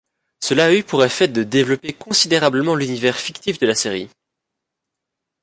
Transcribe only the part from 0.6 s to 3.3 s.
a eu pour effet de développer considérablement l'univers